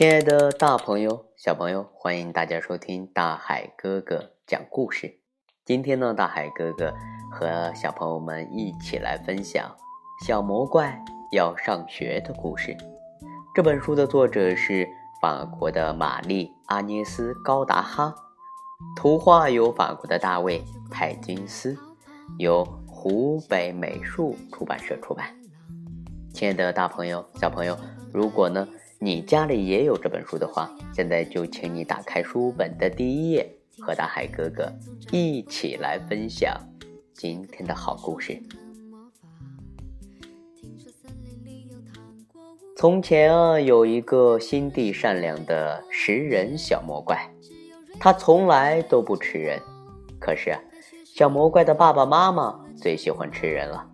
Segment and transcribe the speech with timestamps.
[0.00, 5.20] 亲爱的大朋友、小朋友，欢迎大家收听大海哥哥讲故事。
[5.62, 6.94] 今天呢，大海哥哥
[7.30, 9.76] 和小朋友们一起来分享
[10.26, 10.98] 《小魔怪
[11.32, 12.74] 要上学》的故事。
[13.54, 14.88] 这本书的作者是
[15.20, 18.14] 法国的玛丽·阿涅斯·高达哈，
[18.96, 21.76] 图画由法国的大卫·派金斯，
[22.38, 25.26] 由湖北美术出版社出版。
[26.32, 27.76] 亲爱的大朋友、小朋友，
[28.10, 28.66] 如果呢？
[29.02, 33.50] 你家里也有这本书的话，现在就请你打开书本的第一页，
[33.80, 34.70] 和大海哥哥
[35.10, 36.54] 一起来分享
[37.14, 38.38] 今天的好故事。
[42.76, 47.26] 从前啊，有一个心地善良的食人小魔怪，
[47.98, 49.58] 他从来都不吃人。
[50.20, 50.60] 可是啊，
[51.06, 53.90] 小魔怪的爸爸妈妈最喜欢吃人了。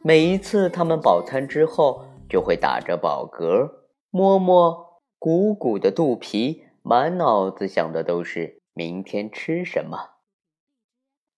[0.00, 3.81] 每一次他们饱餐之后，就会打着饱嗝。
[4.14, 10.18] 摸摸鼓鼓的肚皮，满脑子想的都是明天吃什么。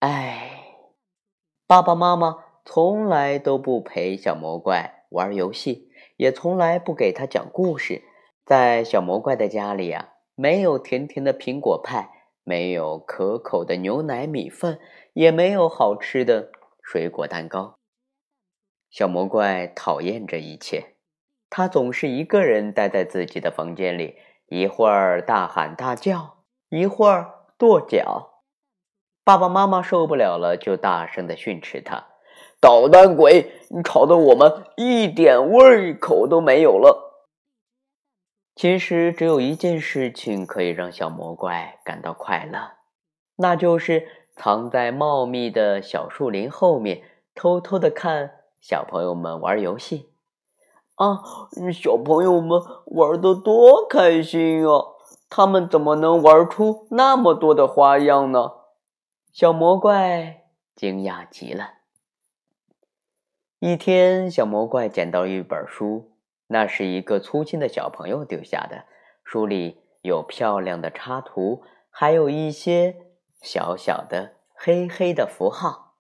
[0.01, 0.75] 哎，
[1.69, 8.03] 爸爸妈妈从来都不陪小魔怪玩游戏，也从来不给他讲故事。
[8.45, 12.11] 在小魔怪的家里啊，没有甜甜的苹果派，
[12.43, 14.81] 没有可口的牛奶米饭，
[15.13, 16.51] 也没有好吃的
[16.83, 17.79] 水果蛋糕。
[18.91, 20.94] 小魔怪讨厌这一切。
[21.57, 24.17] 他总是一个人待在自己的房间里，
[24.49, 26.39] 一会儿大喊大叫，
[26.69, 28.43] 一会儿跺脚。
[29.23, 32.09] 爸爸妈妈受不了了，就大声的训斥他
[32.61, 37.23] ：“捣蛋鬼，你吵得我们一点胃口都没有了。”
[38.57, 42.73] 其实只有一件事情可以让小魔怪感到快乐，
[43.37, 50.11] 那就是藏在茂密的小树林后面，偷偷的看小朋友们玩游戏。
[50.97, 51.23] 啊，
[51.73, 54.95] 小朋友们玩的多开心啊！
[55.29, 58.53] 他们怎么能玩出那么多的花样呢？
[59.33, 60.45] 小魔怪
[60.77, 61.71] 惊讶极了。
[63.59, 66.13] 一天，小魔怪捡到一本书，
[66.47, 68.85] 那是一个粗心的小朋友丢下的。
[69.25, 72.95] 书里有漂亮的插图，还有一些
[73.43, 75.95] 小小的黑黑的符号。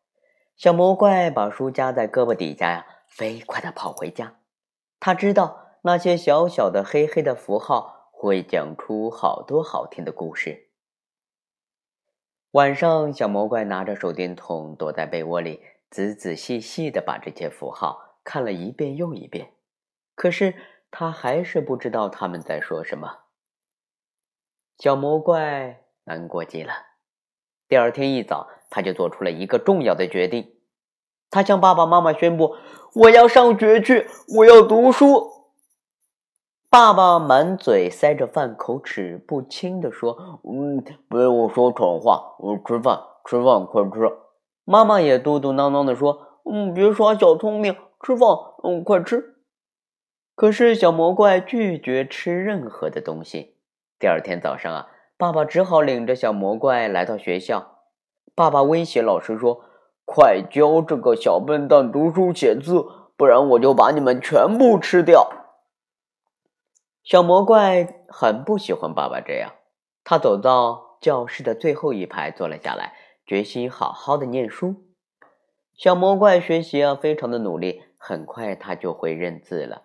[0.56, 4.36] 小魔怪把书夹在胳膊底下呀，飞快的跑回家。
[5.04, 10.70] 他知道那些小小的黑黑的符号会讲出好多好听的故事。
[12.52, 15.60] 晚上，小魔怪拿着手电筒躲在被窝里，
[15.90, 19.52] 仔仔细细的把这些符号看了一遍又一遍。
[20.14, 20.54] 可是
[20.90, 23.24] 他还是不知道他们在说什么。
[24.78, 26.72] 小魔怪难过极了。
[27.68, 30.62] 第二天一早，他就做出了一个重要的决定。
[31.34, 32.54] 他向爸爸妈妈宣布
[32.94, 34.06] ：“我要上学去，
[34.36, 35.32] 我要读书。”
[36.70, 40.16] 爸爸满嘴塞着饭，口齿不清地说
[40.48, 44.12] ：“嗯，别我说蠢话，我吃饭，吃饭，快吃。”
[44.64, 48.28] 妈妈也嘟嘟囔囔地说：“嗯，别耍小聪明，吃饭，
[48.62, 49.34] 嗯，快吃。”
[50.36, 53.56] 可是小魔怪拒绝吃任何的东西。
[53.98, 57.80] 第二天早上啊，爸爸只好领着小魔怪来到学校。
[58.36, 59.64] 爸爸威胁老师说。
[60.16, 62.86] 快教这个小笨蛋读书写字，
[63.16, 65.28] 不然我就把你们全部吃掉！
[67.02, 69.54] 小魔怪很不喜欢爸爸这样，
[70.04, 72.92] 他走到教室的最后一排坐了下来，
[73.26, 74.84] 决心好好的念书。
[75.76, 79.82] 小魔怪学习啊，非常的努力，很快他就会认字了。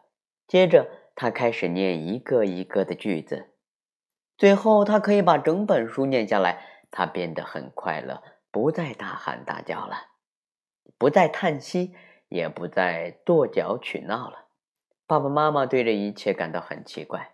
[0.47, 0.85] 接着，
[1.15, 3.49] 他开始念一个一个的句子，
[4.37, 6.63] 最后他可以把整本书念下来。
[6.91, 10.08] 他变得很快乐，不再大喊大叫了。
[10.97, 11.93] 不再叹息，
[12.27, 14.45] 也不再跺脚取闹了。
[15.07, 17.31] 爸爸妈妈对这一切感到很奇怪。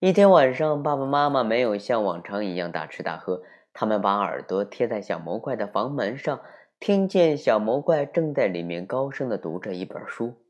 [0.00, 3.42] 一天晚上，爸爸妈妈没有像往常一样大吃大喝，
[3.72, 6.40] 他们把耳朵贴在小魔怪的房门上，
[6.80, 10.42] 听见小魔怪正在里面高声的读着一本书。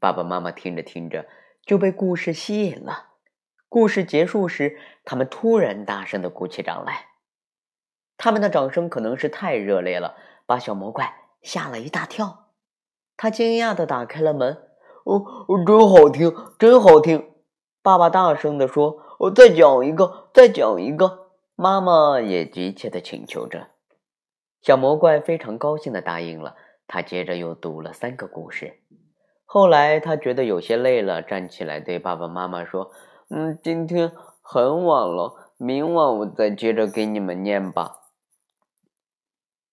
[0.00, 1.26] 爸爸妈妈听着听着
[1.66, 3.08] 就被故事吸引了。
[3.68, 7.06] 故事结束时，他们突然大声的鼓起掌来。
[8.16, 10.16] 他们的掌声可能是太热烈了。
[10.46, 12.46] 把小魔怪吓了一大跳，
[13.16, 14.58] 他惊讶的打开了门。
[15.04, 15.22] 哦，
[15.66, 17.30] 真好听，真好听！
[17.82, 23.68] 爸爸大声的说：“我再讲一个，再讲一个。”妈妈也急切的请求着。
[24.62, 26.56] 小魔怪非常高兴的答应了。
[26.86, 28.80] 他接着又读了三个故事。
[29.44, 32.90] 后来他觉得有些累了，站起来对爸爸妈妈说
[33.28, 34.12] ：“嗯，今天
[34.42, 38.00] 很晚了，明晚我再接着给你们念吧。”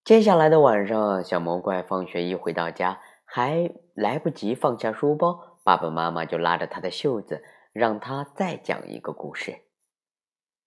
[0.04, 9.60] 接下来的晚上，小魔怪放学一回到家，还来不及放下书包，爸爸妈妈就拉着他的袖子，让他再讲一个故事。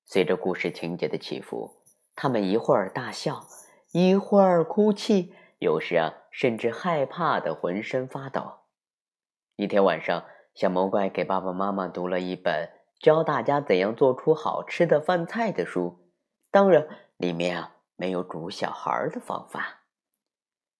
[0.05, 1.83] 随着故事情节的起伏，
[2.15, 3.45] 他们一会儿大笑，
[3.91, 8.41] 一会儿哭泣，有时啊，甚至害怕的浑身发抖。
[9.57, 10.23] 一天晚上，
[10.53, 12.69] 小魔怪给爸爸妈妈读了一本
[13.01, 16.09] 教大家怎样做出好吃的饭菜的书，
[16.49, 19.81] 当然，里面啊没有煮小孩的方法。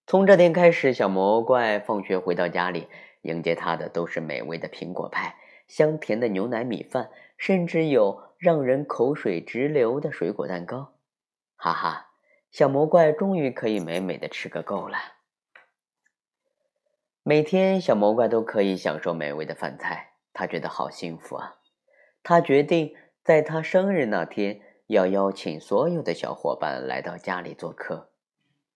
[0.06, 2.88] 从这天开始，小魔怪放学回到家里，
[3.22, 5.34] 迎接他的都是美味的苹果派、
[5.66, 10.94] 香甜的牛奶米饭，甚至有让人口水直流的水果蛋糕。
[11.56, 12.10] 哈哈，
[12.50, 14.96] 小魔怪终于可以美美的吃个够了。
[17.22, 21.56] 每天，小魔怪都可以享受美味的饭菜，他觉得好幸福啊！
[22.22, 28.10] 他决定在他生日那天要邀请所有的小伙伴来到家里做客。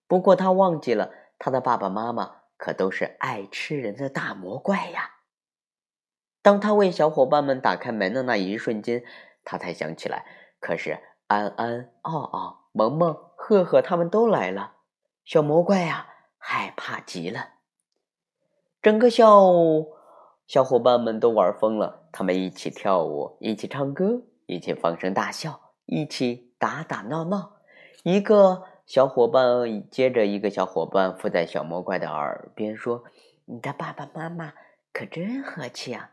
[0.07, 1.11] 不过，他忘记了。
[1.43, 5.15] 他的爸爸妈妈可都是爱吃人的大魔怪呀！
[6.43, 9.03] 当他为小伙伴们打开门的那一瞬间，
[9.43, 10.23] 他才想起来，
[10.59, 14.73] 可是安安、奥奥、萌萌、赫赫他们都来了，
[15.25, 17.53] 小魔怪呀，害怕极了。
[18.83, 19.95] 整个下午，
[20.45, 27.57] 小伙伴们都玩疯了，他们一起跳舞，一起唱歌，一起放声大笑，一起打打闹闹，
[28.01, 28.63] 一个。
[28.83, 33.05] 小伙伴接着一个小伙伴附在小魔怪的耳边说
[33.45, 34.51] ：“你的爸爸妈妈
[34.91, 36.11] 可真和气啊！”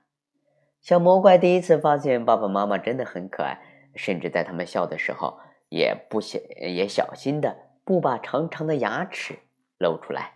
[0.81, 3.61] 小魔怪第一次发现爸爸妈妈真的很可爱，
[3.97, 5.41] 甚至在他们笑的时候
[5.71, 9.41] 也不小也小心的不把长长的牙齿
[9.79, 10.35] 露出来。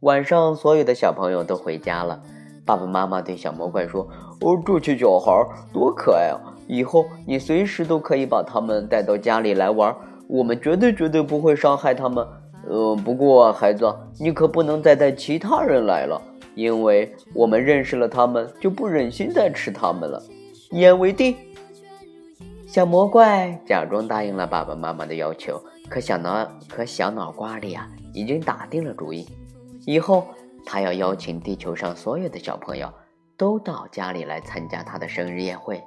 [0.00, 2.22] 晚上，所有的小朋友都回家了，
[2.64, 4.08] 爸爸妈妈对小魔怪说
[4.40, 5.30] ：“哦，这些小孩
[5.74, 6.51] 多可爱啊！
[6.66, 9.94] 以后你随时都可以把他们带到家里来玩。”
[10.28, 12.26] 我们绝对绝对不会伤害他们。
[12.66, 13.84] 呃，不过孩子，
[14.18, 16.18] 你可不能再带其他人来了，
[16.54, 20.22] 因为我们认识了他们，就不忍心再吃他们了。
[20.70, 21.36] 一言为定。
[22.66, 25.60] 小魔怪假装答应了爸爸妈妈的要求，
[25.90, 29.26] 可小脑可小脑瓜里啊，已经打定了主意，
[29.84, 30.26] 以后
[30.64, 32.90] 他要邀请地球上所有的小朋友
[33.36, 35.82] 都到家里来参加他的生日宴会。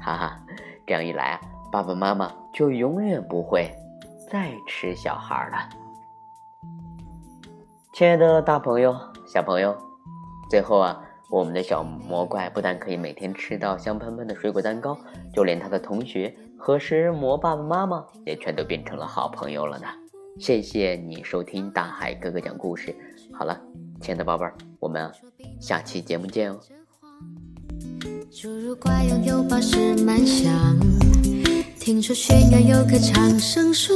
[0.00, 0.40] 哈哈，
[0.86, 1.40] 这样一来啊。
[1.72, 3.70] 爸爸妈妈就永远不会
[4.28, 5.68] 再吃小孩了。
[7.92, 9.76] 亲爱的大朋友、小朋友，
[10.48, 11.00] 最后啊，
[11.30, 14.98] 我们的小魔怪不但可以每天吃到香喷喷的水果蛋糕，
[15.32, 19.86] 就连他的同学和食人魔爸爸妈妈也全都变成了好朋友了呢。
[20.38, 22.94] 谢谢你收听大海哥哥讲故事。
[23.32, 23.60] 好了，
[24.00, 25.08] 亲爱的宝贝儿，我们
[25.60, 26.58] 下期节目见哦。
[28.32, 30.78] 侏儒怪拥有宝石满箱
[31.80, 33.92] 听说悬崖有棵长生树，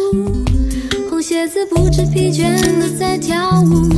[1.09, 3.89] 红鞋子不知疲倦的在跳舞，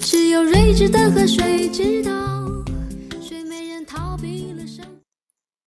[0.00, 2.27] 只有睿智的河水知道。